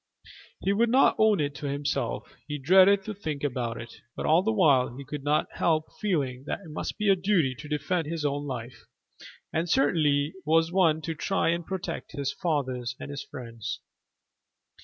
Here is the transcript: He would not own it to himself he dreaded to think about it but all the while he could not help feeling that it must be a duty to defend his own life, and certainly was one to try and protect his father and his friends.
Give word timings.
He 0.59 0.73
would 0.73 0.89
not 0.89 1.15
own 1.19 1.39
it 1.39 1.53
to 1.57 1.67
himself 1.67 2.33
he 2.47 2.57
dreaded 2.57 3.03
to 3.03 3.13
think 3.13 3.43
about 3.43 3.79
it 3.79 4.01
but 4.15 4.25
all 4.25 4.41
the 4.41 4.51
while 4.51 4.97
he 4.97 5.05
could 5.05 5.23
not 5.23 5.45
help 5.51 5.91
feeling 5.99 6.43
that 6.47 6.61
it 6.61 6.71
must 6.71 6.97
be 6.97 7.07
a 7.07 7.15
duty 7.15 7.53
to 7.59 7.69
defend 7.69 8.07
his 8.07 8.25
own 8.25 8.47
life, 8.47 8.87
and 9.53 9.69
certainly 9.69 10.33
was 10.43 10.71
one 10.71 11.01
to 11.03 11.13
try 11.13 11.49
and 11.49 11.67
protect 11.67 12.13
his 12.13 12.33
father 12.33 12.83
and 12.99 13.11
his 13.11 13.23
friends. 13.23 13.79